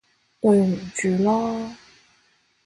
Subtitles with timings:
[0.39, 1.75] 對唔住囉